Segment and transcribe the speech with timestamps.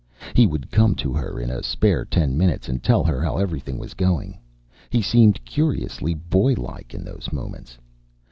[0.33, 3.77] He would come to her in a spare ten minutes, and tell her how everything
[3.77, 4.39] was going.
[4.89, 7.77] He seemed curiously boylike in those moments.